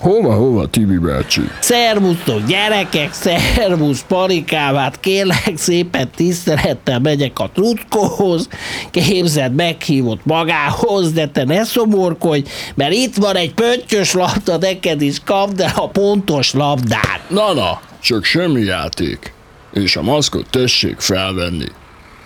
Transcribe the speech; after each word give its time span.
Hova, 0.00 0.34
hova, 0.34 0.66
Tibi 0.66 0.98
bácsi? 0.98 1.40
Szervusztok 1.60 2.46
gyerekek, 2.46 3.12
szervusz 3.12 4.04
parikávát, 4.08 5.00
kérlek 5.00 5.52
szépen 5.56 6.10
tisztelettel 6.16 6.98
megyek 6.98 7.38
a 7.38 7.50
trutkóhoz, 7.54 8.48
képzeld 8.90 9.54
meghívott 9.54 10.24
magához, 10.24 11.12
de 11.12 11.28
te 11.28 11.44
ne 11.44 11.64
szomorkodj, 11.64 12.48
mert 12.74 12.92
itt 12.92 13.16
van 13.16 13.36
egy 13.36 13.54
pöttyös 13.54 14.12
labda, 14.12 14.56
neked 14.56 15.02
is 15.02 15.20
kapd 15.24 15.60
el 15.60 15.72
a 15.74 15.88
pontos 15.88 16.52
labdát. 16.52 17.20
Na, 17.28 17.52
na, 17.52 17.80
csak 18.02 18.24
semmi 18.24 18.60
játék. 18.60 19.32
És 19.72 19.96
a 19.96 20.02
maszkot 20.02 20.50
tessék 20.50 21.00
felvenni. 21.00 21.68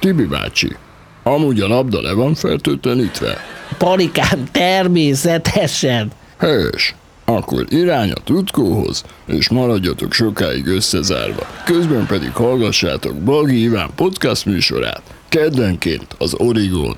Tibi 0.00 0.24
bácsi, 0.24 0.76
amúgy 1.22 1.60
a 1.60 1.68
labda 1.68 2.00
le 2.00 2.12
van 2.12 2.34
fertőtlenítve? 2.34 3.36
Parikám, 3.78 4.48
természetesen. 4.52 6.10
Helyes. 6.38 6.94
Akkor 7.24 7.64
irány 7.68 8.10
a 8.10 8.20
tutkóhoz, 8.24 9.04
és 9.26 9.48
maradjatok 9.48 10.12
sokáig 10.12 10.66
összezárva. 10.66 11.46
Közben 11.64 12.06
pedig 12.06 12.32
hallgassátok 12.32 13.14
Bagi 13.14 13.62
Iván 13.62 13.90
podcast 13.96 14.46
műsorát, 14.46 15.02
keddenként 15.28 16.06
az 16.18 16.34
Origón. 16.34 16.94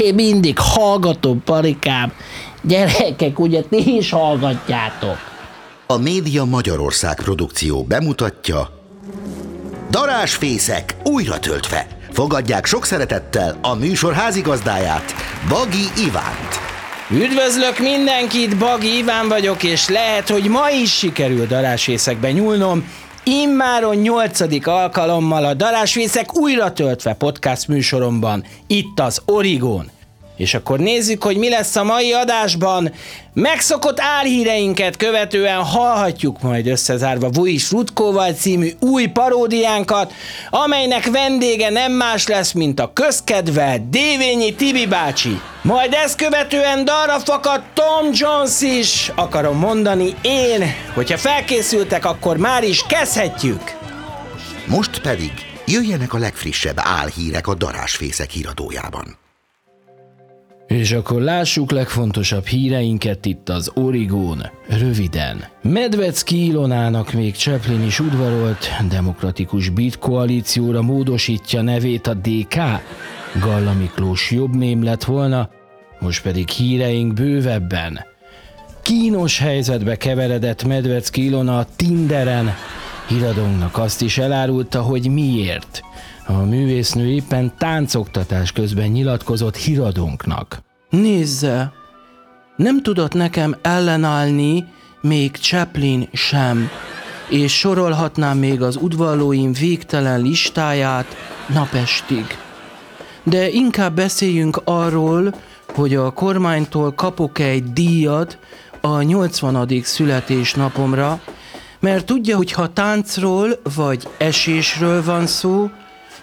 Én 0.00 0.14
mindig 0.14 0.58
hallgatom, 0.58 1.42
parikám. 1.44 2.12
Gyerekek, 2.62 3.38
ugye 3.38 3.62
ti 3.62 3.96
is 3.96 4.10
hallgatjátok. 4.10 5.16
A 5.86 5.96
Média 5.96 6.44
Magyarország 6.44 7.14
produkció 7.14 7.84
bemutatja 7.84 8.80
Darásfészek 9.90 10.96
újra 11.04 11.38
töltve. 11.38 11.86
Fogadják 12.10 12.66
sok 12.66 12.84
szeretettel 12.84 13.58
a 13.62 13.74
műsor 13.74 14.12
házigazdáját, 14.12 15.14
Bagi 15.48 16.02
Ivánt. 16.06 16.71
Üdvözlök 17.14 17.78
mindenkit, 17.78 18.58
Bagi 18.58 18.96
Iván 18.96 19.28
vagyok, 19.28 19.62
és 19.62 19.88
lehet, 19.88 20.28
hogy 20.28 20.48
ma 20.48 20.70
is 20.70 20.92
sikerül 20.96 21.46
darásvészekbe 21.46 22.32
nyúlnom. 22.32 22.88
Immáron 23.24 23.96
nyolcadik 23.96 24.66
alkalommal 24.66 25.44
a 25.44 25.54
Darásvészek 25.54 26.36
újra 26.36 26.72
töltve 26.72 27.12
podcast 27.12 27.68
műsoromban, 27.68 28.44
itt 28.66 29.00
az 29.00 29.22
Origón. 29.24 29.90
És 30.36 30.54
akkor 30.54 30.78
nézzük, 30.78 31.22
hogy 31.22 31.36
mi 31.36 31.48
lesz 31.48 31.76
a 31.76 31.84
mai 31.84 32.12
adásban. 32.12 32.92
Megszokott 33.34 34.00
álhíreinket 34.00 34.96
követően 34.96 35.62
hallhatjuk 35.62 36.42
majd 36.42 36.66
összezárva 36.66 37.30
Vuis 37.30 37.70
Rutkóval 37.70 38.32
című 38.32 38.70
új 38.80 39.06
paródiánkat, 39.06 40.12
amelynek 40.50 41.10
vendége 41.10 41.70
nem 41.70 41.92
más 41.92 42.26
lesz, 42.26 42.52
mint 42.52 42.80
a 42.80 42.92
közkedve 42.92 43.82
Dévényi 43.90 44.54
Tibi 44.54 44.86
bácsi. 44.86 45.40
Majd 45.62 45.92
ezt 45.92 46.16
követően 46.16 46.84
darra 46.84 47.18
fakad 47.18 47.62
Tom 47.74 48.10
Jones 48.12 48.60
is, 48.60 49.12
akarom 49.14 49.58
mondani 49.58 50.14
én, 50.22 50.74
hogyha 50.94 51.16
felkészültek, 51.16 52.04
akkor 52.04 52.36
már 52.36 52.62
is 52.64 52.82
kezdhetjük. 52.88 53.62
Most 54.66 55.00
pedig 55.00 55.32
jöjjenek 55.66 56.14
a 56.14 56.18
legfrissebb 56.18 56.76
álhírek 56.76 57.46
a 57.46 57.54
Darásfészek 57.54 58.30
híradójában. 58.30 59.21
És 60.72 60.92
akkor 60.92 61.20
lássuk 61.20 61.70
legfontosabb 61.70 62.46
híreinket 62.46 63.26
itt 63.26 63.48
az 63.48 63.70
Origón. 63.74 64.50
Röviden. 64.68 65.44
Medvecki 65.62 66.46
Ilonának 66.46 67.12
még 67.12 67.34
Chaplin 67.34 67.82
is 67.82 68.00
udvarolt, 68.00 68.70
demokratikus 68.88 69.68
bit 69.68 69.98
koalícióra 69.98 70.82
módosítja 70.82 71.62
nevét 71.62 72.06
a 72.06 72.14
DK. 72.14 72.54
Galla 73.40 73.72
Miklós 73.72 74.30
jobb 74.30 74.56
mém 74.56 74.84
lett 74.84 75.04
volna, 75.04 75.50
most 75.98 76.22
pedig 76.22 76.48
híreink 76.48 77.12
bővebben. 77.12 78.04
Kínos 78.82 79.38
helyzetbe 79.38 79.96
keveredett 79.96 80.64
Medvecki 80.64 81.24
Ilona 81.24 81.58
a 81.58 81.66
Tinderen. 81.76 82.54
Híradónknak 83.08 83.78
azt 83.78 84.02
is 84.02 84.18
elárulta, 84.18 84.80
hogy 84.82 85.10
miért. 85.10 85.82
A 86.26 86.32
művésznő 86.32 87.06
éppen 87.10 87.52
táncoktatás 87.58 88.52
közben 88.52 88.88
nyilatkozott 88.88 89.56
híradónknak. 89.56 90.62
Nézze, 90.90 91.72
nem 92.56 92.82
tudott 92.82 93.12
nekem 93.12 93.56
ellenállni 93.62 94.66
még 95.00 95.36
Chaplin 95.36 96.08
sem, 96.12 96.68
és 97.28 97.58
sorolhatnám 97.58 98.38
még 98.38 98.62
az 98.62 98.76
udvarlóim 98.76 99.52
végtelen 99.52 100.20
listáját 100.20 101.16
napestig. 101.46 102.24
De 103.22 103.48
inkább 103.48 103.94
beszéljünk 103.94 104.60
arról, 104.64 105.34
hogy 105.74 105.94
a 105.94 106.10
kormánytól 106.10 106.92
kapok 106.92 107.38
egy 107.38 107.72
díjat 107.72 108.38
a 108.80 109.02
80. 109.02 109.68
születésnapomra, 109.82 111.20
mert 111.80 112.06
tudja, 112.06 112.36
hogy 112.36 112.52
ha 112.52 112.72
táncról 112.72 113.60
vagy 113.74 114.08
esésről 114.18 115.04
van 115.04 115.26
szó, 115.26 115.70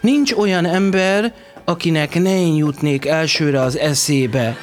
nincs 0.02 0.32
olyan 0.32 0.66
ember, 0.66 1.34
akinek 1.66 2.22
ne 2.22 2.40
én 2.40 2.56
jutnék 2.56 3.06
elsőre 3.06 3.62
az 3.62 3.78
eszébe. 3.78 4.58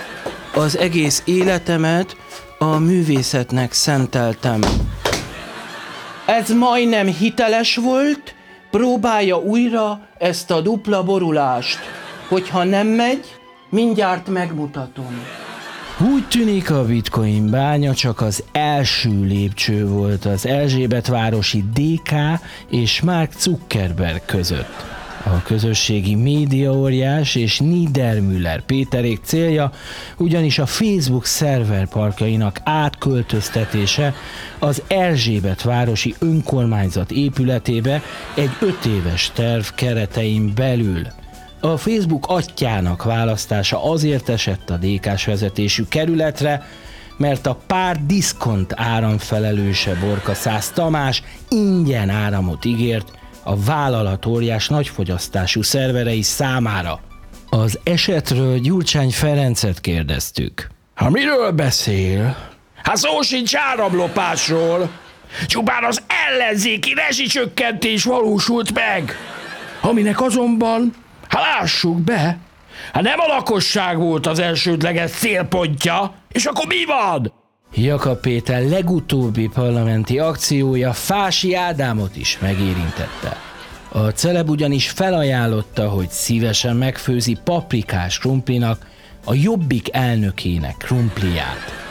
Az 0.54 0.78
egész 0.78 1.22
életemet 1.24 2.16
a 2.58 2.78
művészetnek 2.78 3.72
szenteltem. 3.72 4.60
Ez 6.26 6.50
majdnem 6.50 7.06
hiteles 7.06 7.76
volt, 7.76 8.34
próbálja 8.70 9.36
újra 9.36 10.00
ezt 10.18 10.50
a 10.50 10.60
dupla 10.60 11.02
borulást. 11.02 11.78
Hogyha 12.28 12.64
nem 12.64 12.86
megy, 12.86 13.24
mindjárt 13.70 14.28
megmutatom. 14.28 15.20
Úgy 16.14 16.28
tűnik 16.28 16.70
a 16.70 16.84
bitcoin 16.84 17.50
bánya 17.50 17.94
csak 17.94 18.20
az 18.20 18.44
első 18.52 19.20
lépcső 19.24 19.86
volt 19.86 20.24
az 20.24 20.46
Erzsébet 20.46 21.06
városi 21.06 21.64
DK 21.74 22.10
és 22.70 23.00
Mark 23.00 23.32
Zuckerberg 23.38 24.24
között. 24.24 24.95
A 25.26 25.42
közösségi 25.42 26.14
média 26.14 26.72
óriás 26.72 27.34
és 27.34 27.58
Niedermüller 27.58 28.60
Péterék 28.60 29.20
célja 29.22 29.70
ugyanis 30.16 30.58
a 30.58 30.66
Facebook 30.66 31.24
szerverparkjainak 31.24 32.60
átköltöztetése 32.64 34.14
az 34.58 34.82
Erzsébet 34.86 35.62
városi 35.62 36.14
önkormányzat 36.18 37.10
épületébe 37.10 38.02
egy 38.34 38.50
öt 38.60 38.84
éves 38.84 39.30
terv 39.34 39.64
keretein 39.74 40.52
belül. 40.54 41.02
A 41.60 41.76
Facebook 41.76 42.24
atyának 42.28 43.04
választása 43.04 43.90
azért 43.90 44.28
esett 44.28 44.70
a 44.70 44.76
DK-s 44.76 45.24
vezetésű 45.24 45.82
kerületre, 45.88 46.66
mert 47.16 47.46
a 47.46 47.58
pár 47.66 48.06
diszkont 48.06 48.72
áramfelelőse 48.76 49.94
Borka 49.94 50.34
Szász 50.34 50.70
Tamás 50.70 51.22
ingyen 51.48 52.10
áramot 52.10 52.64
ígért 52.64 53.24
a 53.46 53.56
vállalat 53.64 54.26
óriás 54.26 54.68
nagyfogyasztású 54.68 55.62
szerverei 55.62 56.22
számára. 56.22 57.00
Az 57.50 57.78
esetről 57.82 58.58
Gyurcsány 58.58 59.10
Ferencet 59.10 59.80
kérdeztük. 59.80 60.68
Ha 60.94 61.10
miről 61.10 61.50
beszél? 61.50 62.36
Hát 62.82 62.96
szó 62.96 63.20
sincs 63.22 63.54
áramlopásról. 63.56 64.90
Csupán 65.46 65.84
az 65.84 66.02
ellenzéki 66.28 66.94
rezsicsökkentés 66.94 68.04
valósult 68.04 68.74
meg. 68.74 69.16
Aminek 69.80 70.20
azonban, 70.20 70.94
ha 71.28 71.40
lássuk 71.40 72.00
be, 72.00 72.38
hát 72.92 73.02
nem 73.02 73.20
a 73.20 73.26
lakosság 73.26 73.98
volt 73.98 74.26
az 74.26 74.38
elsődleges 74.38 75.10
célpontja, 75.10 76.14
és 76.32 76.44
akkor 76.44 76.66
mi 76.66 76.84
van? 76.84 77.32
Jakab 77.78 78.20
Péter 78.20 78.68
legutóbbi 78.68 79.48
parlamenti 79.54 80.18
akciója 80.18 80.92
Fási 80.92 81.54
Ádámot 81.54 82.16
is 82.16 82.38
megérintette. 82.38 83.36
A 83.88 83.98
celeb 83.98 84.50
ugyanis 84.50 84.90
felajánlotta, 84.90 85.88
hogy 85.88 86.08
szívesen 86.08 86.76
megfőzi 86.76 87.38
paprikás 87.44 88.18
krumplinak 88.18 88.86
a 89.24 89.34
jobbik 89.34 89.88
elnökének 89.92 90.76
krumpliát. 90.76 91.84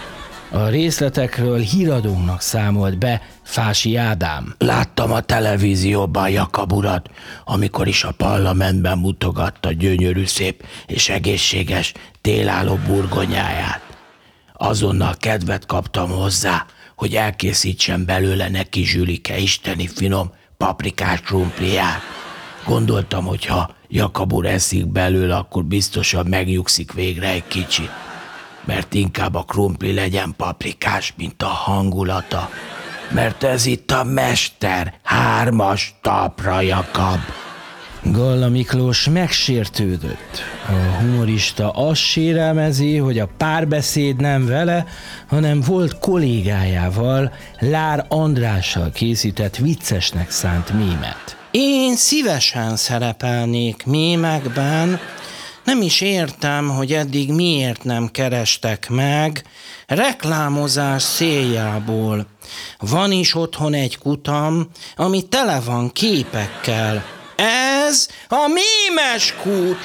A 0.52 0.68
részletekről 0.68 1.60
híradónak 1.60 2.42
számolt 2.42 2.98
be 2.98 3.22
Fási 3.44 3.96
Ádám. 3.96 4.56
Láttam 4.58 5.12
a 5.12 5.22
televízióban 5.22 6.30
Jakab 6.30 6.74
urat, 6.74 7.10
amikor 7.44 7.88
is 7.88 8.04
a 8.04 8.14
parlamentben 8.18 8.98
mutogatta 8.98 9.72
gyönyörű 9.72 10.26
szép 10.26 10.66
és 10.88 11.10
egészséges 11.10 11.94
télálló 12.22 12.80
burgonyáját. 12.88 13.95
Azonnal 14.58 15.16
kedvet 15.20 15.66
kaptam 15.66 16.10
hozzá, 16.10 16.66
hogy 16.96 17.16
elkészítsen 17.16 18.06
belőle 18.06 18.50
neki 18.50 18.84
Zsülike 18.84 19.38
isteni 19.38 19.88
finom 19.88 20.32
paprikás 20.58 21.22
krumpliát. 21.22 22.02
Gondoltam, 22.66 23.26
hogy 23.26 23.46
ha 23.46 23.76
Jakab 23.88 24.34
úr 24.34 24.46
eszik 24.46 24.88
belőle, 24.88 25.36
akkor 25.36 25.64
biztosan 25.64 26.26
megnyugszik 26.26 26.94
végre 26.94 27.28
egy 27.28 27.48
kicsit. 27.48 27.90
Mert 28.66 28.94
inkább 28.94 29.36
a 29.36 29.44
krumpli 29.44 29.94
legyen 29.94 30.34
paprikás, 30.38 31.14
mint 31.18 31.44
a 31.44 31.48
hangulata. 31.48 32.50
Mert 33.12 33.44
ez 33.44 33.66
itt 33.66 33.92
a 33.92 34.04
mester, 34.04 35.00
hármas 35.04 35.96
tapra 36.02 36.62
Jakab. 36.62 37.20
Galla 38.12 38.50
Miklós 38.50 39.10
megsértődött. 39.10 40.44
A 40.68 40.72
humorista 40.72 41.70
azt 41.70 42.02
sérelmezi, 42.02 42.98
hogy 42.98 43.20
a 43.20 43.30
párbeszéd 43.38 44.16
nem 44.16 44.46
vele, 44.46 44.86
hanem 45.28 45.62
volt 45.62 46.00
kollégájával, 46.00 47.34
Lár 47.60 48.06
Andrással 48.08 48.92
készített 48.92 49.56
viccesnek 49.56 50.32
szánt 50.32 50.74
mémet. 50.74 51.38
Én 51.52 51.96
szívesen 51.96 52.76
szerepelnék 52.76 53.86
mémekben, 53.86 55.00
nem 55.64 55.82
is 55.82 56.02
értem, 56.02 56.70
hogy 56.70 56.94
eddig 56.94 57.34
miért 57.34 57.84
nem 57.84 58.10
kerestek 58.12 58.90
meg 58.90 59.44
reklámozás 59.88 61.04
céljából. 61.04 62.26
Van 62.80 63.12
is 63.12 63.36
otthon 63.36 63.74
egy 63.74 63.98
kutam, 63.98 64.68
ami 64.96 65.22
tele 65.22 65.60
van 65.66 65.92
képekkel. 65.92 67.04
Ez 67.88 68.08
a 68.30 68.48
mémes 68.48 69.34
kút, 69.42 69.78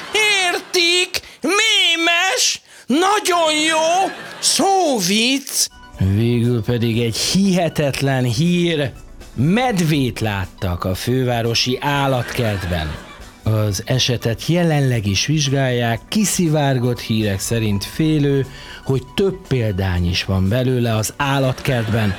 értik? 0.53 1.21
Mémes! 1.41 2.61
Nagyon 2.87 3.53
jó! 3.69 4.13
Szóvic! 4.39 5.67
Végül 5.99 6.63
pedig 6.63 7.01
egy 7.01 7.17
hihetetlen 7.17 8.25
hír, 8.25 8.93
medvét 9.35 10.21
láttak 10.21 10.85
a 10.85 10.95
fővárosi 10.95 11.79
állatkertben. 11.81 12.95
Az 13.43 13.83
esetet 13.87 14.47
jelenleg 14.47 15.07
is 15.07 15.27
vizsgálják, 15.27 16.01
kiszivárgott 16.09 17.01
hírek 17.01 17.41
szerint 17.41 17.85
félő, 17.85 18.47
hogy 18.85 19.03
több 19.15 19.47
példány 19.49 20.09
is 20.09 20.25
van 20.25 20.49
belőle 20.49 20.95
az 20.95 21.15
állatkertben, 21.17 22.15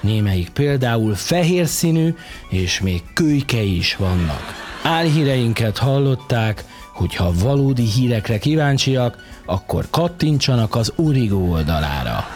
némelyik 0.00 0.48
például 0.48 1.14
fehér 1.14 1.66
színű, 1.66 2.14
és 2.48 2.80
még 2.80 3.02
kölykei 3.14 3.76
is 3.76 3.96
vannak. 3.96 4.65
Álhíreinket 4.86 5.78
hallották, 5.78 6.64
hogyha 6.92 7.32
valódi 7.42 7.82
hírekre 7.82 8.38
kíváncsiak, 8.38 9.16
akkor 9.46 9.86
kattintsanak 9.90 10.74
az 10.74 10.92
Origo 10.96 11.36
oldalára. 11.36 12.26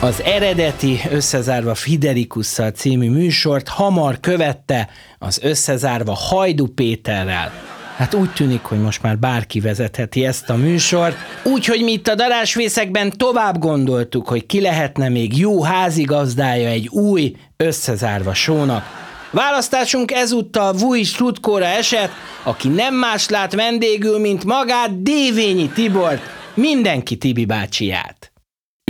Az 0.00 0.22
eredeti 0.22 1.00
Összezárva 1.10 1.74
Fidelikusszal 1.74 2.70
című 2.70 3.10
műsort 3.10 3.68
hamar 3.68 4.20
követte 4.20 4.88
az 5.18 5.40
Összezárva 5.42 6.14
Hajdu 6.14 6.66
Péterrel. 6.66 7.52
Hát 7.96 8.14
úgy 8.14 8.32
tűnik, 8.32 8.62
hogy 8.62 8.80
most 8.80 9.02
már 9.02 9.18
bárki 9.18 9.60
vezetheti 9.60 10.24
ezt 10.24 10.50
a 10.50 10.56
műsort, 10.56 11.16
úgyhogy 11.44 11.82
mi 11.82 11.92
itt 11.92 12.08
a 12.08 12.14
darásvészekben 12.14 13.12
tovább 13.16 13.58
gondoltuk, 13.58 14.28
hogy 14.28 14.46
ki 14.46 14.60
lehetne 14.60 15.08
még 15.08 15.38
jó 15.38 15.62
házigazdája 15.62 16.68
egy 16.68 16.88
új 16.88 17.36
Összezárva 17.56 18.34
sónak. 18.34 18.99
Választásunk 19.30 20.10
ezúttal 20.12 20.72
Vui 20.72 21.04
Strutkóra 21.04 21.64
esett, 21.64 22.10
aki 22.42 22.68
nem 22.68 22.94
más 22.94 23.28
lát 23.28 23.54
vendégül, 23.54 24.18
mint 24.18 24.44
magát 24.44 25.02
Dévényi 25.02 25.68
Tibort, 25.68 26.22
mindenki 26.54 27.16
Tibi 27.16 27.44
bácsiját. 27.44 28.32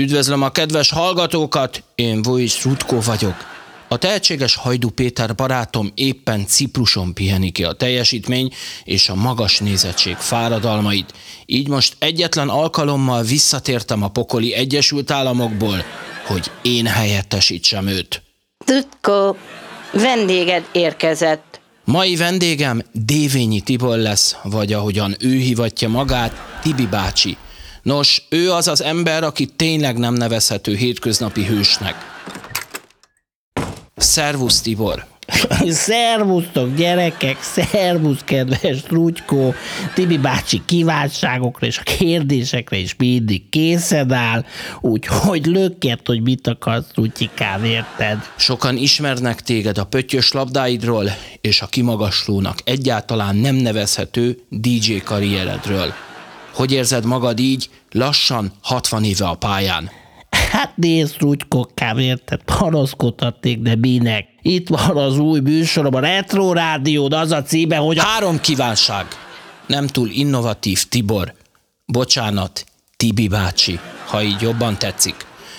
Üdvözlöm 0.01 0.43
a 0.43 0.51
kedves 0.51 0.91
hallgatókat, 0.91 1.83
én 1.95 2.23
Vojs 2.23 2.65
Rutko 2.65 3.01
vagyok. 3.01 3.35
A 3.89 3.97
tehetséges 3.97 4.55
Hajdu 4.55 4.89
Péter 4.89 5.35
barátom 5.35 5.93
éppen 5.95 6.47
Cipruson 6.47 7.15
piheni 7.15 7.51
ki 7.51 7.65
a 7.65 7.73
teljesítmény 7.73 8.53
és 8.85 9.09
a 9.09 9.15
magas 9.15 9.59
nézettség 9.59 10.17
fáradalmait. 10.17 11.13
Így 11.47 11.69
most 11.69 11.97
egyetlen 11.99 12.49
alkalommal 12.49 13.23
visszatértem 13.23 14.03
a 14.03 14.09
pokoli 14.09 14.55
Egyesült 14.55 15.11
Államokból, 15.11 15.85
hogy 16.27 16.51
én 16.63 16.87
helyettesítsem 16.87 17.87
őt. 17.87 18.23
Rutko, 18.67 19.35
vendéged 19.93 20.65
érkezett. 20.73 21.61
Mai 21.85 22.17
vendégem 22.17 22.83
Dévényi 22.93 23.61
Tibor 23.61 23.99
lesz, 23.99 24.37
vagy 24.43 24.73
ahogyan 24.73 25.17
ő 25.21 25.37
hivatja 25.37 25.89
magát, 25.89 26.59
Tibi 26.63 26.87
bácsi. 26.87 27.37
Nos, 27.83 28.23
ő 28.29 28.53
az 28.53 28.69
az 28.69 28.83
ember, 28.83 29.25
aki 29.25 29.47
tényleg 29.47 29.99
nem 29.99 30.15
nevezhető 30.15 30.75
hétköznapi 30.75 31.45
hősnek. 31.45 31.95
Szervusz 33.97 34.61
Tibor! 34.61 35.10
Szervusztok 35.69 36.75
gyerekek, 36.75 37.43
szervusz 37.43 38.21
kedves 38.25 38.81
Trutykó, 38.81 39.55
Tibi 39.95 40.19
bácsi 40.19 40.63
kívánságokra 40.65 41.67
és 41.67 41.79
a 41.79 41.83
kérdésekre 41.83 42.77
is 42.77 42.95
mindig 42.99 43.49
készen 43.49 44.13
áll, 44.13 44.45
úgyhogy 44.81 45.47
lökket, 45.47 46.01
hogy 46.07 46.23
mit 46.23 46.47
akarsz 46.47 46.87
Trutyikám, 46.93 47.65
érted? 47.65 48.19
Sokan 48.37 48.77
ismernek 48.77 49.41
téged 49.41 49.79
a 49.79 49.85
pöttyös 49.85 50.33
labdáidról 50.33 51.11
és 51.41 51.61
a 51.61 51.67
kimagaslónak 51.67 52.59
egyáltalán 52.65 53.37
nem 53.37 53.55
nevezhető 53.55 54.39
DJ 54.49 54.97
karrieredről. 54.97 55.93
Hogy 56.55 56.73
érzed 56.73 57.05
magad 57.05 57.39
így, 57.39 57.71
lassan 57.91 58.53
60 58.63 59.05
éve 59.05 59.27
a 59.27 59.35
pályán? 59.35 60.00
Hát 60.61 60.77
nézd, 60.77 61.17
Trutykokám, 61.17 61.99
érted? 61.99 62.41
Panaszkodhatnék, 62.43 63.59
de 63.59 63.75
minek? 63.75 64.27
Itt 64.43 64.69
van 64.69 64.97
az 64.97 65.19
új 65.19 65.41
műsorom, 65.41 65.95
a 65.95 66.01
Retro 66.01 66.53
Rádiód, 66.53 67.13
az 67.13 67.33
a 67.33 67.43
címe, 67.43 67.77
hogy 67.77 67.99
a... 67.99 68.03
Három 68.03 68.41
kívánság. 68.41 69.07
Nem 69.67 69.87
túl 69.87 70.09
innovatív 70.09 70.85
Tibor. 70.89 71.35
Bocsánat, 71.87 72.65
Tibi 72.97 73.29
bácsi, 73.29 73.79
ha 74.07 74.23
így 74.23 74.41
jobban 74.41 74.79
tetszik. 74.79 75.15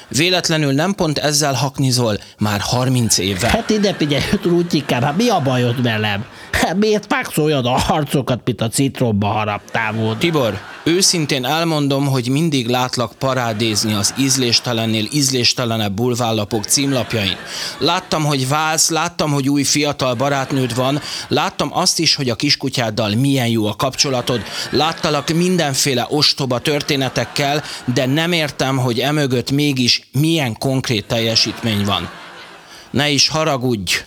Véletlenül 0.07 0.71
nem 0.71 0.93
pont 0.93 1.17
ezzel 1.17 1.53
haknizol 1.53 2.17
már 2.39 2.59
30 2.59 3.17
éve. 3.17 3.49
Hát 3.49 3.69
ide 3.69 3.93
figyelj, 3.93 4.23
Trutyikám, 4.41 5.01
hát 5.01 5.17
mi 5.17 5.29
a 5.29 5.39
bajod 5.39 5.81
velem? 5.81 6.25
Hát 6.51 6.75
miért 6.75 7.11
vágsz 7.11 7.37
olyan 7.37 7.65
arcokat, 7.65 8.41
mint 8.45 8.61
a 8.61 8.67
citromba 8.67 9.27
haraptál 9.27 9.93
volna? 9.93 10.17
Tibor, 10.17 10.59
őszintén 10.83 11.45
elmondom, 11.45 12.07
hogy 12.07 12.27
mindig 12.29 12.67
látlak 12.67 13.13
parádézni 13.13 13.93
az 13.93 14.13
ízléstelennél 14.17 15.05
ízléstelenebb 15.11 15.93
bulvállapok 15.93 16.63
címlapjain. 16.63 17.37
Láttam, 17.77 18.23
hogy 18.23 18.47
válsz, 18.47 18.89
láttam, 18.89 19.31
hogy 19.31 19.49
új 19.49 19.63
fiatal 19.63 20.13
barátnőd 20.13 20.75
van, 20.75 21.01
láttam 21.27 21.69
azt 21.73 21.99
is, 21.99 22.15
hogy 22.15 22.29
a 22.29 22.35
kiskutyáddal 22.35 23.15
milyen 23.15 23.47
jó 23.47 23.65
a 23.65 23.75
kapcsolatod, 23.75 24.41
láttalak 24.69 25.29
mindenféle 25.29 26.07
ostoba 26.09 26.59
történetekkel, 26.59 27.63
de 27.93 28.05
nem 28.05 28.31
értem, 28.31 28.77
hogy 28.77 28.99
emögött 28.99 29.51
mégis 29.51 30.09
milyen 30.11 30.57
konkrét 30.57 31.05
teljesítmény 31.05 31.85
van. 31.85 32.09
Ne 32.91 33.09
is 33.09 33.27
haragudj, 33.27 34.03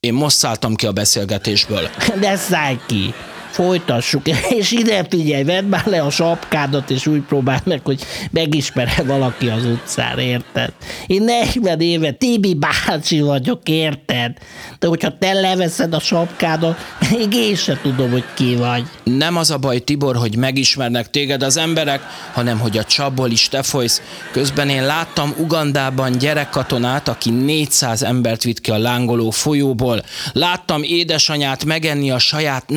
én 0.00 0.14
most 0.14 0.36
szálltam 0.36 0.74
ki 0.74 0.86
a 0.86 0.92
beszélgetésből. 0.92 1.88
De 2.20 2.36
szállj 2.36 2.78
ki! 2.86 3.14
Folytassuk, 3.50 4.28
és 4.58 4.70
ide 4.70 5.06
figyelj, 5.08 5.42
vedd 5.42 5.64
már 5.64 5.86
le 5.86 6.02
a 6.02 6.10
sapkádat, 6.10 6.90
és 6.90 7.06
úgy 7.06 7.20
próbáld 7.20 7.62
meg, 7.64 7.80
hogy 7.84 8.02
megismerhe 8.30 9.02
valaki 9.02 9.48
az 9.48 9.64
utcán, 9.64 10.18
érted? 10.18 10.72
Én 11.06 11.22
40 11.22 11.80
éve 11.80 12.10
Tibi 12.10 12.54
bácsi 12.54 13.20
vagyok, 13.20 13.68
érted? 13.68 14.32
De 14.78 14.86
hogyha 14.86 15.18
te 15.18 15.32
leveszed 15.32 15.94
a 15.94 16.00
sapkádat, 16.00 16.78
még 17.10 17.34
én 17.34 17.54
se 17.54 17.78
tudom, 17.82 18.10
hogy 18.10 18.24
ki 18.34 18.54
vagy. 18.56 18.84
Nem 19.04 19.36
az 19.36 19.50
a 19.50 19.58
baj, 19.58 19.78
Tibor, 19.78 20.16
hogy 20.16 20.36
megismernek 20.36 21.10
téged 21.10 21.42
az 21.42 21.56
emberek, 21.56 22.00
hanem 22.32 22.58
hogy 22.58 22.78
a 22.78 22.84
csapból 22.84 23.30
is 23.30 23.48
te 23.48 23.62
folysz. 23.62 24.02
Közben 24.30 24.68
én 24.68 24.86
láttam 24.86 25.34
Ugandában 25.38 26.18
gyerekkatonát, 26.18 27.08
aki 27.08 27.30
400 27.30 28.02
embert 28.02 28.42
vitt 28.42 28.60
ki 28.60 28.70
a 28.70 28.78
lángoló 28.78 29.30
folyóból. 29.30 30.02
Láttam 30.32 30.82
édesanyát 30.82 31.64
megenni 31.64 32.10
a 32.10 32.18
saját 32.18 32.68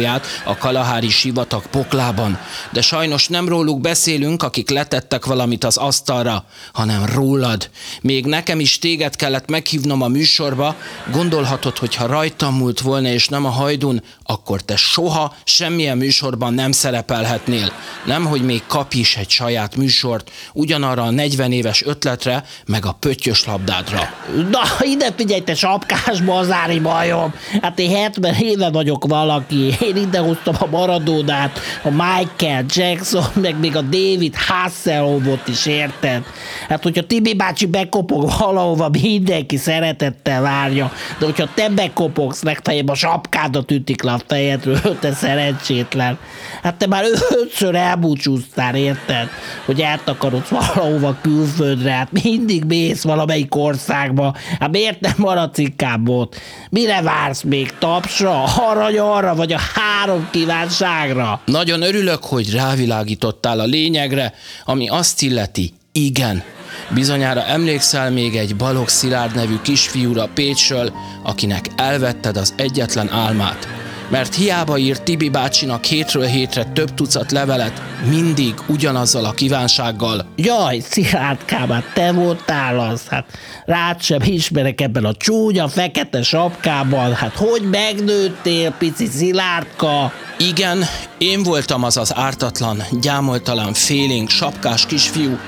nátkunyhóját 0.00 0.26
a 0.44 0.56
Kalahári 0.56 1.08
sivatag 1.08 1.62
poklában. 1.66 2.38
De 2.72 2.80
sajnos 2.80 3.28
nem 3.28 3.48
róluk 3.48 3.80
beszélünk, 3.80 4.42
akik 4.42 4.70
letettek 4.70 5.26
valamit 5.26 5.64
az 5.64 5.76
asztalra, 5.76 6.44
hanem 6.72 7.04
rólad. 7.14 7.70
Még 8.00 8.26
nekem 8.26 8.60
is 8.60 8.78
téged 8.78 9.16
kellett 9.16 9.50
meghívnom 9.50 10.02
a 10.02 10.08
műsorba, 10.08 10.76
gondolhatod, 11.12 11.78
hogy 11.78 11.94
ha 11.94 12.06
rajtam 12.06 12.54
múlt 12.54 12.80
volna 12.80 13.08
és 13.08 13.28
nem 13.28 13.44
a 13.44 13.48
hajdun, 13.48 14.02
akkor 14.22 14.60
te 14.60 14.76
soha 14.76 15.34
semmilyen 15.44 15.96
műsorban 15.96 16.54
nem 16.54 16.72
szerepelhetnél. 16.72 17.72
Nem, 18.04 18.26
hogy 18.26 18.42
még 18.42 18.62
kapj 18.66 18.98
is 18.98 19.16
egy 19.16 19.30
saját 19.30 19.76
műsort, 19.76 20.30
ugyanarra 20.52 21.02
a 21.02 21.10
40 21.10 21.52
éves 21.52 21.82
ötletre, 21.84 22.44
meg 22.66 22.86
a 22.86 22.92
pöttyös 22.92 23.44
labdádra. 23.44 24.14
Na, 24.50 24.60
ide 24.80 25.12
figyelj, 25.16 25.40
te 25.40 25.54
sapkás 25.54 26.20
bazári 26.20 26.78
bajom! 26.78 27.34
Hát 27.62 27.78
én 27.78 27.96
70 27.96 28.34
éve 28.34 28.70
vagyok 28.70 29.06
valaki, 29.06 29.76
én 29.96 30.02
idehoztam 30.02 30.54
a 30.58 30.66
Maradónát, 30.66 31.60
a 31.82 31.90
Michael 31.90 32.64
Jackson, 32.68 33.24
meg 33.34 33.58
még 33.58 33.76
a 33.76 33.80
David 33.80 34.34
Hasselhoffot 34.36 35.48
is 35.48 35.66
érted. 35.66 36.22
Hát, 36.68 36.82
hogyha 36.82 37.06
Tibi 37.06 37.34
bácsi 37.34 37.66
bekopog 37.66 38.30
valahova, 38.38 38.88
mindenki 38.88 39.56
szeretettel 39.56 40.42
várja, 40.42 40.92
de 41.18 41.24
hogyha 41.24 41.48
te 41.54 41.68
bekopogsz, 41.68 42.42
legfeljebb 42.42 42.88
a 42.88 42.94
sapkádat 42.94 43.70
ütik 43.70 44.02
le 44.02 44.12
a 44.12 44.20
fejedről, 44.26 44.98
te 45.00 45.12
szerencsétlen. 45.12 46.18
Hát 46.62 46.74
te 46.74 46.86
már 46.86 47.04
ötször 47.30 47.74
elbúcsúztál, 47.74 48.74
érted? 48.74 49.28
Hogy 49.64 49.80
eltakarodsz 49.80 50.48
valahova 50.48 51.16
külföldre, 51.20 51.92
hát 51.92 52.22
mindig 52.22 52.64
mész 52.64 53.02
valamelyik 53.02 53.54
országba. 53.54 54.34
Hát 54.60 54.70
miért 54.70 55.00
nem 55.00 55.14
maradsz 55.16 55.58
inkább 55.58 56.08
ott? 56.08 56.40
Mire 56.70 57.02
vársz 57.02 57.42
még? 57.42 57.72
Tapsra, 57.78 58.44
arra, 58.44 59.34
vagy 59.34 59.52
a 59.52 59.58
három 59.80 60.28
kívánságra? 60.30 61.40
Nagyon 61.44 61.82
örülök, 61.82 62.24
hogy 62.24 62.52
rávilágítottál 62.52 63.60
a 63.60 63.64
lényegre, 63.64 64.34
ami 64.64 64.88
azt 64.88 65.22
illeti, 65.22 65.72
igen. 65.92 66.42
Bizonyára 66.88 67.44
emlékszel 67.44 68.10
még 68.10 68.36
egy 68.36 68.56
Balog 68.56 68.88
Szilárd 68.88 69.34
nevű 69.34 69.56
kisfiúra 69.62 70.28
Pécsről, 70.34 70.92
akinek 71.22 71.66
elvetted 71.76 72.36
az 72.36 72.54
egyetlen 72.56 73.10
álmát 73.12 73.79
mert 74.10 74.34
hiába 74.34 74.78
írt 74.78 75.02
Tibi 75.02 75.28
bácsinak 75.28 75.84
hétről 75.84 76.24
hétre 76.24 76.64
több 76.64 76.94
tucat 76.94 77.32
levelet, 77.32 77.82
mindig 78.08 78.54
ugyanazzal 78.66 79.24
a 79.24 79.30
kívánsággal. 79.30 80.26
Jaj, 80.36 80.78
Szilárdkám, 80.78 81.68
hát 81.68 81.92
te 81.94 82.12
voltál 82.12 82.80
az, 82.80 83.02
hát 83.08 83.24
rád 83.64 84.02
sem 84.02 84.20
ismerek 84.22 84.80
ebben 84.80 85.04
a 85.04 85.14
csúnya 85.14 85.68
fekete 85.68 86.22
sapkában, 86.22 87.14
hát 87.14 87.34
hogy 87.34 87.62
megnőttél, 87.70 88.70
pici 88.70 89.06
Szilárdka? 89.06 90.12
Igen, 90.38 90.84
én 91.18 91.42
voltam 91.42 91.84
az 91.84 91.96
az 91.96 92.16
ártatlan, 92.16 92.82
gyámoltalan, 93.00 93.72
félénk, 93.72 94.28
sapkás 94.28 94.86
kisfiú, 94.86 95.38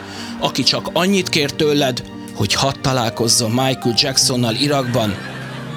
aki 0.41 0.63
csak 0.63 0.91
annyit 0.93 1.29
kért 1.29 1.57
tőled, 1.57 2.03
hogy 2.35 2.55
hadd 2.55 2.75
találkozzon 2.81 3.51
Michael 3.51 3.95
Jacksonnal 3.97 4.55
Irakban, 4.55 5.15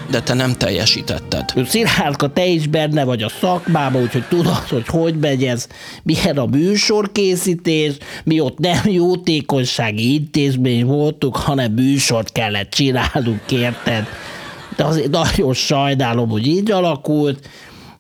de 0.10 0.22
te 0.22 0.34
nem 0.34 0.54
teljesítetted. 0.54 1.54
Szilárdka, 1.68 2.34
te 2.34 2.46
is 2.46 2.68
benne 2.68 3.04
vagy 3.04 3.24
a 3.24 3.30
szakmában, 3.30 4.02
úgyhogy 4.02 4.28
tudod, 4.28 4.68
hogy 4.70 4.88
hogy 4.88 5.20
megy 5.20 5.44
ez, 5.44 5.68
milyen 6.04 6.38
a 6.38 6.46
műsorkészítés, 6.46 7.94
mi 8.24 8.40
ott 8.40 8.58
nem 8.58 8.82
jótékonysági 8.86 10.14
intézmény 10.14 10.86
voltunk, 10.86 11.36
hanem 11.36 11.72
műsort 11.72 12.32
kellett 12.32 12.70
csinálnunk, 12.70 13.52
érted? 13.52 14.08
De 14.76 14.84
azért 14.84 15.10
nagyon 15.10 15.54
sajnálom, 15.54 16.30
hogy 16.30 16.48
így 16.48 16.72
alakult, 16.72 17.50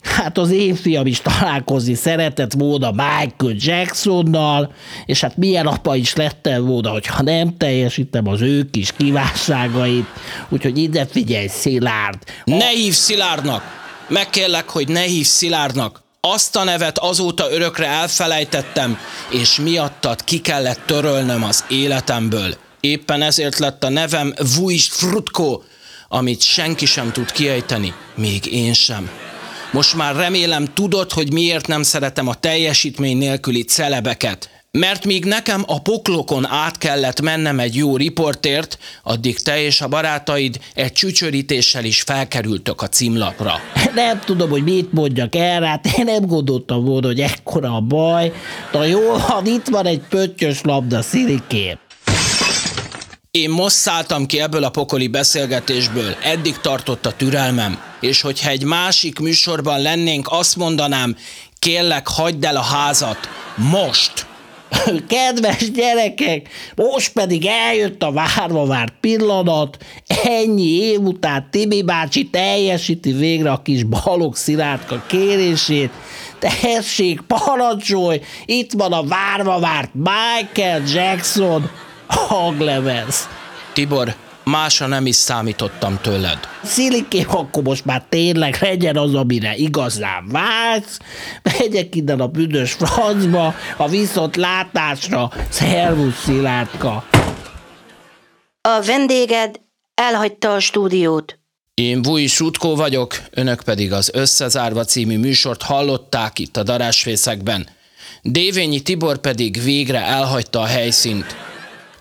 Hát 0.06 0.38
az 0.38 0.52
én 0.52 0.78
is 1.04 1.22
találkozni 1.22 1.94
szeretett 1.94 2.54
volna 2.54 2.92
Michael 2.92 3.56
Jacksonnal, 3.56 4.74
és 5.06 5.22
hát 5.22 5.38
milyen 5.38 5.66
apa 5.66 5.96
is 5.96 6.16
lettem 6.16 6.66
volna, 6.66 6.90
hogyha 6.90 7.24
nem 7.24 7.58
teljesítem 7.58 8.28
az 8.28 8.42
ő 8.42 8.70
kis 8.72 8.92
kívánságait. 8.98 10.06
Úgyhogy 10.50 10.78
ide 10.78 11.06
figyelj, 11.06 11.48
Szilárd! 11.48 12.18
Ne 12.44 12.68
hív 12.68 12.94
Szilárdnak! 12.94 13.64
Megkérlek, 14.08 14.70
hogy 14.70 14.88
ne 14.88 15.02
hív 15.02 15.26
Szilárdnak! 15.26 16.04
Azt 16.22 16.56
a 16.56 16.64
nevet 16.64 16.98
azóta 16.98 17.52
örökre 17.52 17.88
elfelejtettem, 17.88 18.98
és 19.30 19.60
miattad 19.60 20.24
ki 20.24 20.40
kellett 20.40 20.82
törölnöm 20.86 21.44
az 21.44 21.64
életemből. 21.70 22.56
Éppen 22.80 23.22
ezért 23.22 23.58
lett 23.58 23.84
a 23.84 23.90
nevem 23.90 24.34
Vujs 24.58 24.88
Frutko, 24.88 25.62
amit 26.08 26.42
senki 26.42 26.86
sem 26.86 27.12
tud 27.12 27.32
kiejteni, 27.32 27.94
még 28.16 28.46
én 28.46 28.74
sem. 28.74 29.10
Most 29.72 29.96
már 29.96 30.16
remélem 30.16 30.74
tudod, 30.74 31.12
hogy 31.12 31.34
miért 31.34 31.68
nem 31.68 31.84
szeretem 31.84 32.28
a 32.28 32.34
teljesítmény 32.34 33.18
nélküli 33.18 33.64
celebeket. 33.64 34.50
Mert 34.72 35.06
míg 35.06 35.26
nekem 35.26 35.64
a 35.68 35.82
poklokon 35.82 36.46
át 36.48 36.78
kellett 36.78 37.22
mennem 37.22 37.60
egy 37.60 37.76
jó 37.76 37.98
riportért, 37.98 38.78
addig 39.04 39.40
te 39.40 39.62
és 39.62 39.82
a 39.82 39.88
barátaid 39.88 40.60
egy 40.74 40.92
csücsörítéssel 40.92 41.84
is 41.84 42.02
felkerültök 42.02 42.82
a 42.82 42.88
címlapra. 42.88 43.54
Nem 43.94 44.20
tudom, 44.26 44.50
hogy 44.50 44.64
mit 44.64 44.92
mondjak 44.92 45.36
erre, 45.36 45.68
hát 45.68 45.86
én 45.98 46.06
nem 46.06 46.26
gondoltam 46.26 46.84
volna, 46.84 47.08
hogy 47.08 47.22
ekkora 47.22 47.76
a 47.76 47.82
baj. 47.82 48.34
De 48.72 48.88
jó, 48.88 49.18
van, 49.28 49.46
itt 49.46 49.68
van 49.68 49.86
egy 49.86 50.02
pöttyös 50.10 50.62
labda, 50.62 51.02
szilikém. 51.02 51.78
Én 53.36 53.50
most 53.50 53.76
szálltam 53.76 54.26
ki 54.26 54.40
ebből 54.40 54.64
a 54.64 54.70
pokoli 54.70 55.08
beszélgetésből, 55.08 56.16
eddig 56.24 56.58
tartott 56.58 57.06
a 57.06 57.12
türelmem, 57.12 57.80
és 58.00 58.22
hogyha 58.22 58.50
egy 58.50 58.64
másik 58.64 59.20
műsorban 59.20 59.82
lennénk, 59.82 60.28
azt 60.30 60.56
mondanám, 60.56 61.16
kérlek, 61.60 62.08
hagyd 62.08 62.46
el 62.46 62.56
a 62.56 62.62
házat, 62.62 63.18
most! 63.56 64.26
Kedves 65.10 65.72
gyerekek, 65.72 66.50
most 66.76 67.12
pedig 67.12 67.46
eljött 67.46 68.04
a 68.04 68.12
várva 68.12 68.66
várt 68.66 68.94
pillanat, 69.02 69.78
ennyi 70.24 70.70
év 70.70 71.00
után 71.00 71.48
Tibi 71.52 71.84
bácsi 71.84 72.30
teljesíti 72.30 73.12
végre 73.12 73.52
a 73.52 73.62
kis 73.62 73.84
balog 73.84 74.36
szilárdka 74.36 75.04
kérését, 75.08 75.92
tessék, 76.40 77.22
parancsolj, 77.22 78.22
itt 78.46 78.72
van 78.72 78.94
a 78.94 79.04
várva 79.04 79.60
várt 79.60 79.92
Michael 79.94 80.82
Jackson, 80.94 81.70
hanglemez. 82.08 83.30
Tibor, 83.74 84.16
másra 84.44 84.88
nem 84.88 85.06
is 85.06 85.16
számítottam 85.16 86.00
tőled. 86.02 86.40
Szilikém, 86.64 87.26
akkor 87.28 87.64
most 87.64 87.86
már 87.86 88.06
tényleg 88.10 88.58
legyen 88.62 88.98
az, 88.98 89.14
amire 89.14 89.56
igazán 89.56 90.28
vágysz. 90.28 91.00
Megyek 91.44 91.96
innen 91.96 92.20
a 92.20 92.28
büdös 92.28 92.72
francba, 92.72 93.56
a 93.78 93.88
viszont 93.88 94.36
látásra. 94.36 95.32
Szervusz, 95.50 96.22
Szilárdka. 96.24 97.06
A 98.62 98.82
vendéged 98.86 99.60
elhagyta 99.94 100.54
a 100.54 100.60
stúdiót. 100.60 101.40
Én 101.74 102.02
Vúj 102.02 102.26
Sutkó 102.26 102.76
vagyok, 102.76 103.22
önök 103.32 103.62
pedig 103.62 103.94
az 103.94 104.12
Összezárva 104.14 104.84
című 104.84 105.18
műsort 105.18 105.62
hallották 105.62 106.40
itt 106.40 106.58
a 106.58 106.64
darásfészekben. 106.64 107.68
Dévényi 108.22 108.80
Tibor 108.80 109.18
pedig 109.18 109.62
végre 109.64 110.00
elhagyta 110.00 110.60
a 110.60 110.66
helyszínt. 110.66 111.36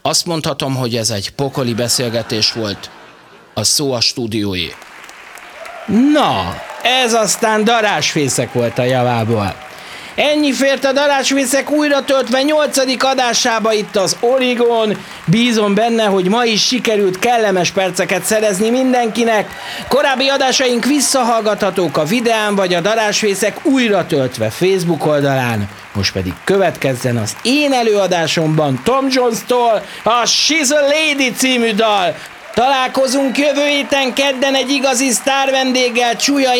Azt 0.07 0.27
mondhatom, 0.27 0.75
hogy 0.77 0.97
ez 0.97 1.11
egy 1.11 1.31
pokoli 1.31 1.75
beszélgetés 1.75 2.53
volt. 2.53 2.91
A 3.55 3.65
szó 3.65 3.93
a 3.93 4.01
stúdióé. 4.01 4.75
Na, 6.13 6.63
ez 6.83 7.15
aztán 7.15 7.65
darásfészek 7.65 8.53
volt 8.53 8.79
a 8.79 8.83
javából. 8.83 9.55
Ennyi 10.15 10.53
fért 10.53 10.85
a 10.85 10.93
darásvészek 10.93 11.71
újra 11.71 12.05
töltve 12.05 12.43
8. 12.43 13.05
adásába 13.05 13.73
itt 13.73 13.97
az 13.97 14.17
Origon. 14.21 14.97
Bízom 15.27 15.75
benne, 15.75 16.05
hogy 16.05 16.29
ma 16.29 16.45
is 16.45 16.67
sikerült 16.67 17.19
kellemes 17.19 17.71
perceket 17.71 18.25
szerezni 18.25 18.71
mindenkinek. 18.71 19.51
Korábbi 19.89 20.29
adásaink 20.29 20.85
visszahallgathatók 20.85 21.97
a 21.97 22.05
videán 22.05 22.55
vagy 22.55 22.75
a 22.75 22.81
darásvészek 22.81 23.67
újra 23.67 24.07
töltve 24.07 24.51
Facebook 24.51 25.07
oldalán. 25.07 25.69
Most 25.95 26.13
pedig 26.13 26.33
következzen 26.45 27.17
az 27.17 27.37
én 27.43 27.73
előadásomban 27.73 28.81
Tom 28.85 29.07
Jones-tól 29.11 29.83
a 30.03 30.23
She's 30.25 30.71
a 30.71 30.81
Lady 30.81 31.33
című 31.33 31.73
dal. 31.75 32.15
Találkozunk 32.55 33.39
jövő 33.39 33.67
héten 33.67 34.13
kedden 34.13 34.55
egy 34.55 34.71
igazi 34.71 35.11
sztár 35.11 35.51
vendéggel, 35.51 36.17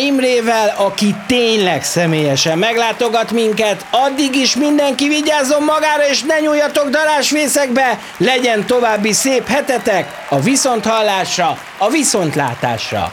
Imrével, 0.07 0.75
aki 0.77 1.15
tényleg 1.27 1.85
személyesen 1.85 2.59
meglátogat 2.59 3.31
minket. 3.31 3.87
Addig 3.91 4.35
is 4.35 4.57
mindenki 4.57 5.09
vigyázzon 5.09 5.63
magára, 5.63 6.09
és 6.09 6.23
ne 6.23 6.41
nyúljatok 6.41 6.89
darásvészekbe. 6.89 7.99
Legyen 8.17 8.67
további 8.67 9.13
szép 9.13 9.47
hetetek 9.47 10.25
a 10.29 10.41
viszonthallásra, 10.41 11.59
a 11.79 11.89
viszontlátásra. 11.89 13.13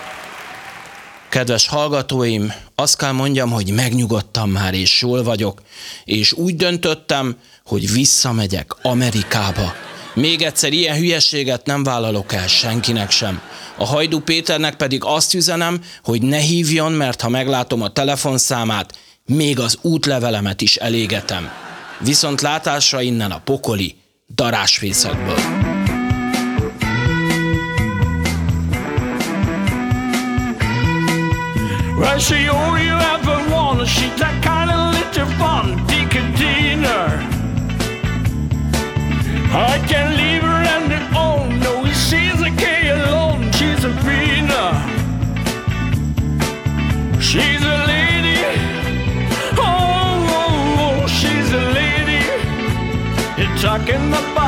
Kedves 1.29 1.67
hallgatóim, 1.67 2.53
azt 2.81 2.97
kell 2.97 3.11
mondjam, 3.11 3.51
hogy 3.51 3.71
megnyugodtam 3.71 4.49
már, 4.49 4.73
és 4.73 5.01
jól 5.01 5.23
vagyok, 5.23 5.61
és 6.05 6.33
úgy 6.33 6.55
döntöttem, 6.55 7.35
hogy 7.65 7.91
visszamegyek 7.91 8.75
Amerikába. 8.81 9.73
Még 10.13 10.41
egyszer 10.41 10.73
ilyen 10.73 10.97
hülyeséget 10.97 11.65
nem 11.65 11.83
vállalok 11.83 12.33
el 12.33 12.47
senkinek 12.47 13.11
sem. 13.11 13.41
A 13.77 13.85
Hajdú 13.85 14.19
Péternek 14.19 14.75
pedig 14.75 15.03
azt 15.03 15.33
üzenem, 15.33 15.81
hogy 16.03 16.21
ne 16.21 16.37
hívjon, 16.37 16.91
mert 16.91 17.21
ha 17.21 17.29
meglátom 17.29 17.81
a 17.81 17.91
telefonszámát, 17.91 18.99
még 19.25 19.59
az 19.59 19.77
útlevelemet 19.81 20.61
is 20.61 20.75
elégetem. 20.75 21.49
Viszont 21.99 22.41
látásra 22.41 23.01
innen 23.01 23.31
a 23.31 23.41
pokoli 23.43 23.95
darásfészekből. 24.35 25.70
Well, 32.01 32.17
she 32.17 32.47
all 32.47 32.79
you 32.79 32.95
ever 33.13 33.37
want. 33.53 33.87
She's 33.87 34.17
that 34.17 34.43
kind 34.43 34.71
of 34.71 34.79
little 34.97 35.29
fun 35.37 35.77
picadiner. 35.85 37.09
I 39.53 39.77
can't 39.87 40.17
leave 40.17 40.41
her 40.41 40.61
on 40.75 40.91
it 40.97 41.05
own, 41.15 41.59
No, 41.59 41.85
she's 41.93 42.41
a 42.41 42.49
K 42.61 42.89
alone. 42.89 43.51
She's 43.51 43.83
a 43.83 43.91
Vina. 44.01 44.65
She's 47.21 47.61
a 47.75 47.77
lady. 47.93 48.39
Oh, 49.61 50.25
oh, 50.39 50.85
oh 50.85 51.07
she's 51.07 51.53
a 51.53 51.65
lady. 51.79 52.25
You're 53.37 53.57
talking 53.59 54.07
about. 54.09 54.40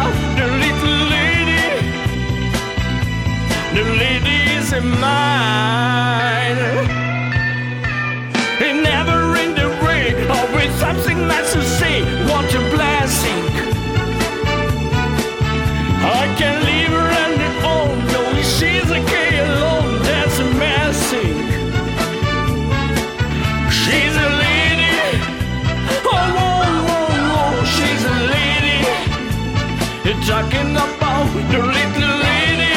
You're 30.14 30.26
talking 30.26 30.76
about 30.76 31.28
the 31.52 31.58
little 31.58 32.18
lady. 32.22 32.76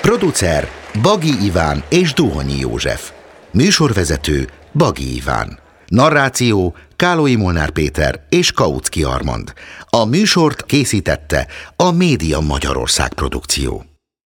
Producer 0.00 0.68
Bagi 1.02 1.44
Iván 1.44 1.84
és 1.88 2.12
Duhonyi 2.12 2.58
József. 2.58 3.12
Műsorvezető 3.52 4.48
Bagi 4.72 5.14
Iván. 5.14 5.58
Narráció 5.86 6.74
Kálói 6.96 7.36
Molnár 7.36 7.70
Péter 7.70 8.26
és 8.28 8.52
Kautsky 8.52 9.02
Armand. 9.02 9.52
A 9.88 10.04
műsort 10.04 10.64
készítette 10.64 11.46
a 11.76 11.90
Média 11.90 12.40
Magyarország 12.40 13.14
produkció. 13.14 13.93